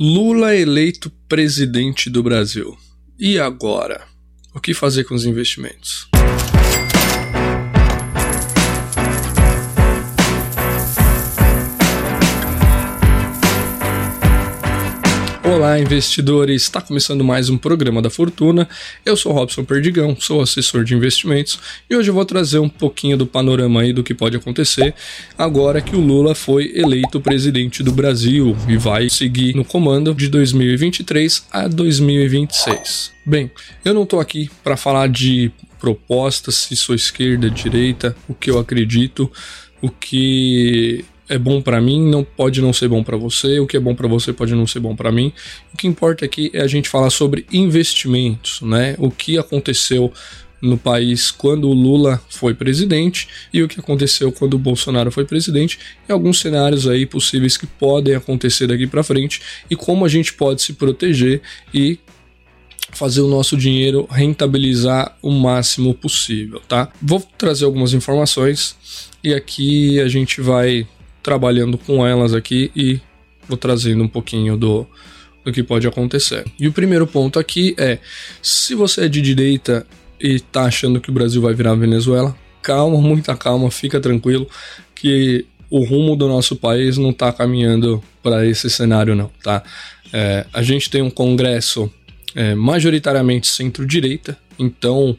[0.00, 2.78] Lula eleito presidente do Brasil.
[3.18, 4.06] E agora?
[4.54, 6.08] O que fazer com os investimentos?
[15.48, 16.62] Olá, investidores!
[16.64, 18.68] Está começando mais um programa da Fortuna.
[19.04, 21.58] Eu sou Robson Perdigão, sou assessor de investimentos
[21.88, 24.94] e hoje eu vou trazer um pouquinho do panorama aí do que pode acontecer
[25.38, 30.28] agora que o Lula foi eleito presidente do Brasil e vai seguir no comando de
[30.28, 33.12] 2023 a 2026.
[33.24, 33.50] Bem,
[33.82, 38.58] eu não estou aqui para falar de propostas, se sou esquerda, direita, o que eu
[38.58, 39.32] acredito,
[39.80, 43.76] o que é bom para mim não pode não ser bom para você, o que
[43.76, 45.32] é bom para você pode não ser bom para mim.
[45.72, 48.94] O que importa aqui é a gente falar sobre investimentos, né?
[48.98, 50.12] O que aconteceu
[50.60, 55.24] no país quando o Lula foi presidente e o que aconteceu quando o Bolsonaro foi
[55.24, 55.78] presidente
[56.08, 60.32] e alguns cenários aí possíveis que podem acontecer daqui para frente e como a gente
[60.32, 61.40] pode se proteger
[61.72, 61.98] e
[62.90, 66.90] fazer o nosso dinheiro rentabilizar o máximo possível, tá?
[67.00, 68.76] Vou trazer algumas informações
[69.22, 70.86] e aqui a gente vai
[71.28, 72.98] trabalhando com elas aqui e
[73.46, 74.86] vou trazendo um pouquinho do,
[75.44, 76.42] do que pode acontecer.
[76.58, 77.98] E o primeiro ponto aqui é:
[78.40, 79.86] se você é de direita
[80.18, 84.48] e tá achando que o Brasil vai virar Venezuela, calma, muita calma, fica tranquilo
[84.94, 89.62] que o rumo do nosso país não está caminhando para esse cenário, não, tá?
[90.10, 91.92] É, a gente tem um Congresso
[92.34, 95.14] é, majoritariamente centro-direita, então,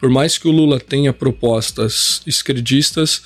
[0.00, 3.22] por mais que o Lula tenha propostas esquerdistas,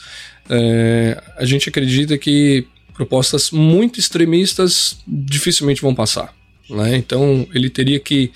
[0.48, 6.34] é, a gente acredita que propostas muito extremistas dificilmente vão passar.
[6.68, 6.96] Né?
[6.96, 8.32] Então ele teria que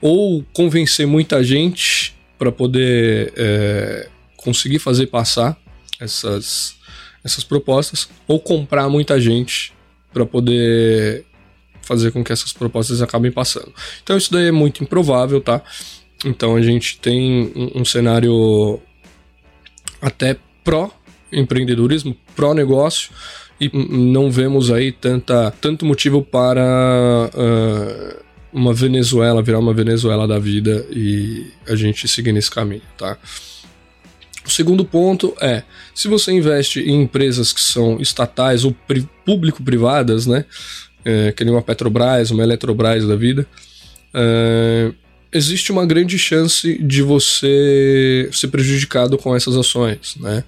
[0.00, 5.58] ou convencer muita gente para poder é, conseguir fazer passar
[5.98, 6.76] essas,
[7.24, 9.72] essas propostas, ou comprar muita gente
[10.12, 11.26] para poder
[11.82, 13.72] fazer com que essas propostas acabem passando.
[14.02, 15.62] Então isso daí é muito improvável, tá?
[16.24, 18.80] Então a gente tem um, um cenário
[20.00, 20.90] até pró
[21.32, 23.10] empreendedorismo, pró-negócio,
[23.60, 30.38] e não vemos aí tanta, tanto motivo para uh, uma Venezuela virar uma Venezuela da
[30.38, 33.18] vida e a gente seguir nesse caminho, tá?
[34.46, 35.62] O segundo ponto é,
[35.94, 38.74] se você investe em empresas que são estatais ou
[39.24, 40.46] público-privadas, né,
[41.04, 43.46] é, que nem uma Petrobras, uma Eletrobras da vida,
[44.14, 44.90] é,
[45.32, 50.44] existe uma grande chance de você ser prejudicado com essas ações, né?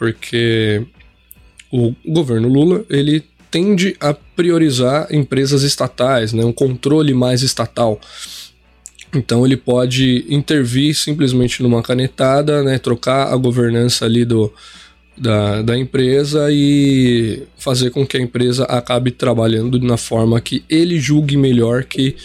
[0.00, 0.82] porque
[1.70, 8.00] o governo Lula ele tende a priorizar empresas estatais, né, um controle mais estatal.
[9.14, 14.50] Então ele pode intervir simplesmente numa canetada, né, trocar a governança ali do,
[15.18, 20.98] da, da empresa e fazer com que a empresa acabe trabalhando na forma que ele
[20.98, 22.16] julgue melhor que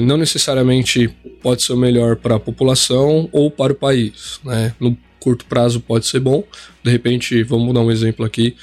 [0.00, 1.08] não necessariamente
[1.42, 4.40] pode ser o melhor para a população ou para o país.
[4.44, 4.74] Né?
[4.80, 6.44] No curto prazo pode ser bom.
[6.82, 8.56] De repente, vamos dar um exemplo aqui,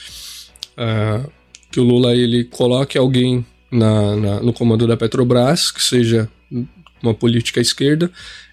[0.78, 1.30] uh,
[1.72, 6.30] que o Lula ele coloque alguém na, na, no comando da Petrobras, que seja
[7.02, 8.12] uma política esquerda,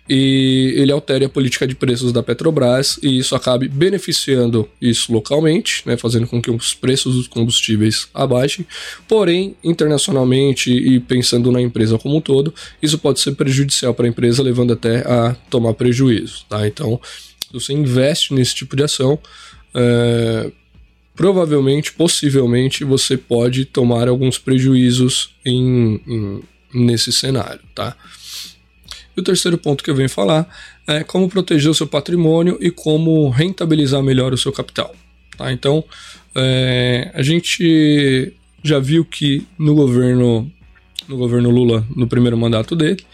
[0.09, 5.83] e ele altere a política de preços da Petrobras e isso acabe beneficiando isso localmente,
[5.85, 8.67] né, fazendo com que os preços dos combustíveis abaixem.
[9.07, 14.09] Porém, internacionalmente e pensando na empresa como um todo, isso pode ser prejudicial para a
[14.09, 16.45] empresa, levando até a tomar prejuízo.
[16.49, 16.67] Tá?
[16.67, 16.99] Então,
[17.47, 19.19] se você investe nesse tipo de ação,
[19.75, 20.51] é,
[21.15, 26.43] provavelmente, possivelmente, você pode tomar alguns prejuízos em, em,
[26.73, 27.97] nesse cenário, tá?
[29.19, 30.49] E o terceiro ponto que eu venho falar
[30.87, 34.95] é como proteger o seu patrimônio e como rentabilizar melhor o seu capital.
[35.37, 35.53] Tá?
[35.53, 35.83] Então,
[36.37, 40.49] é, a gente já viu que no governo,
[41.09, 43.05] no governo Lula, no primeiro mandato dele,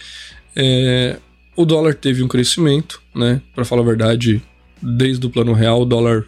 [0.54, 1.16] é,
[1.56, 3.41] o dólar teve um crescimento, né?
[3.54, 4.43] Para falar a verdade,
[4.82, 6.26] desde o plano real o dólar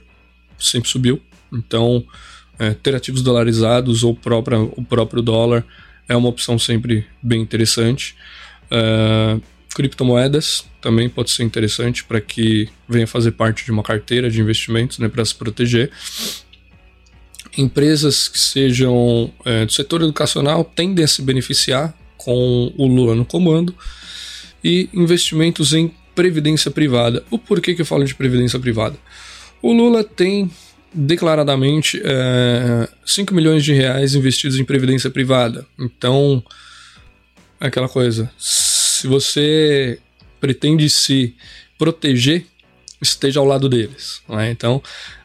[0.58, 1.20] sempre subiu.
[1.52, 2.02] Então,
[2.58, 5.66] é, ter ativos dolarizados ou própria, o próprio dólar
[6.08, 8.16] é uma opção sempre bem interessante.
[8.70, 9.38] É,
[9.76, 14.98] criptomoedas também pode ser interessante para que venha fazer parte de uma carteira de investimentos,
[14.98, 15.90] né, para se proteger.
[17.58, 23.26] Empresas que sejam é, do setor educacional tendem a se beneficiar com o Lula no
[23.26, 23.74] comando
[24.64, 27.22] e investimentos em previdência privada.
[27.30, 28.96] O porquê que eu falo de previdência privada?
[29.60, 30.50] O Lula tem
[30.92, 35.66] declaradamente é, 5 milhões de reais investidos em previdência privada.
[35.78, 36.42] Então,
[37.60, 38.30] é aquela coisa,
[38.96, 39.98] se você
[40.40, 41.34] pretende se
[41.78, 42.46] proteger,
[43.00, 44.22] esteja ao lado deles.
[44.28, 44.50] Né?
[44.50, 44.82] Então,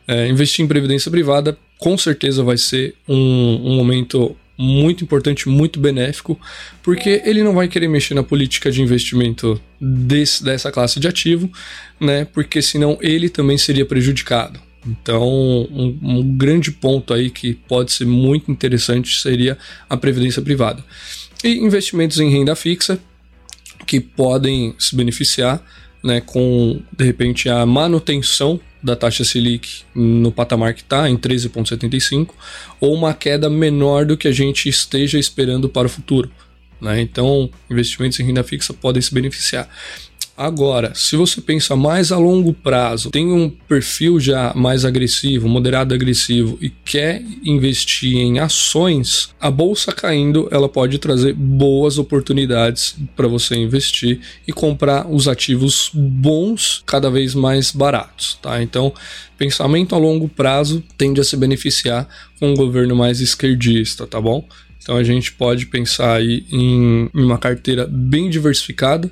[0.08, 5.80] é, investir em previdência privada com certeza vai ser um, um momento muito importante, muito
[5.80, 6.40] benéfico,
[6.84, 11.52] porque ele não vai querer mexer na política de investimento desse, dessa classe de ativo,
[12.00, 12.26] né?
[12.26, 14.60] Porque senão ele também seria prejudicado.
[14.86, 19.58] Então, um, um grande ponto aí que pode ser muito interessante seria
[19.90, 20.84] a previdência privada.
[21.44, 23.00] E investimentos em renda fixa,
[23.92, 25.62] que podem se beneficiar
[26.02, 32.30] né, com, de repente, a manutenção da taxa Selic no patamar que está, em 13,75,
[32.80, 36.32] ou uma queda menor do que a gente esteja esperando para o futuro.
[36.80, 37.02] Né?
[37.02, 39.68] Então, investimentos em renda fixa podem se beneficiar.
[40.42, 45.94] Agora, se você pensa mais a longo prazo, tem um perfil já mais agressivo, moderado
[45.94, 53.28] agressivo e quer investir em ações, a bolsa caindo, ela pode trazer boas oportunidades para
[53.28, 58.64] você investir e comprar os ativos bons cada vez mais baratos, tá?
[58.64, 58.92] Então,
[59.38, 62.08] pensamento a longo prazo tende a se beneficiar
[62.40, 64.44] com um governo mais esquerdista, tá bom?
[64.82, 69.12] Então a gente pode pensar aí em uma carteira bem diversificada,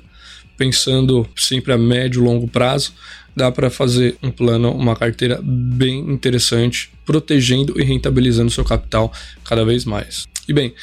[0.60, 2.92] pensando sempre a médio e longo prazo,
[3.34, 9.10] dá para fazer um plano, uma carteira bem interessante, protegendo e rentabilizando seu capital
[9.42, 10.28] cada vez mais.
[10.46, 10.74] E bem,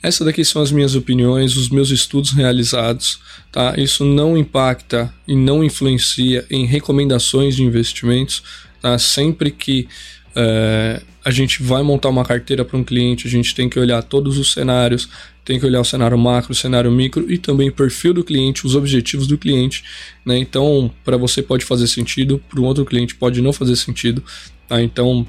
[0.00, 3.18] essas daqui são as minhas opiniões, os meus estudos realizados,
[3.50, 3.74] tá?
[3.76, 8.40] Isso não impacta e não influencia em recomendações de investimentos,
[8.80, 8.96] tá?
[9.00, 9.88] Sempre que
[10.36, 14.02] é, a gente vai montar uma carteira para um cliente, a gente tem que olhar
[14.02, 15.08] todos os cenários,
[15.44, 18.66] tem que olhar o cenário macro, o cenário micro e também o perfil do cliente,
[18.66, 19.84] os objetivos do cliente.
[20.24, 20.38] Né?
[20.38, 24.22] Então, para você pode fazer sentido, para um outro cliente pode não fazer sentido.
[24.68, 24.82] Tá?
[24.82, 25.26] Então,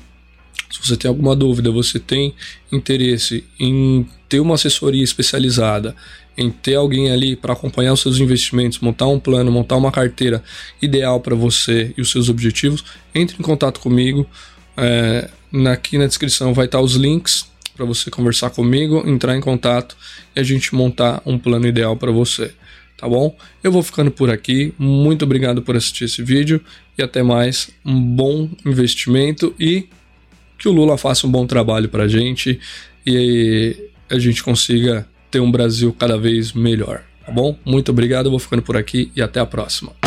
[0.70, 2.34] se você tem alguma dúvida, você tem
[2.72, 5.96] interesse em ter uma assessoria especializada,
[6.38, 10.44] em ter alguém ali para acompanhar os seus investimentos, montar um plano, montar uma carteira
[10.82, 14.28] ideal para você e os seus objetivos, entre em contato comigo.
[14.78, 15.30] É,
[15.72, 19.96] aqui na descrição vai estar os links para você conversar comigo, entrar em contato
[20.36, 22.54] e a gente montar um plano ideal para você,
[22.98, 23.36] tá bom?
[23.64, 24.74] Eu vou ficando por aqui.
[24.78, 26.62] Muito obrigado por assistir esse vídeo
[26.98, 27.70] e até mais.
[27.86, 29.88] Um bom investimento e
[30.58, 32.60] que o Lula faça um bom trabalho para a gente
[33.06, 37.58] e a gente consiga ter um Brasil cada vez melhor, tá bom?
[37.66, 40.05] Muito obrigado, eu vou ficando por aqui e até a próxima.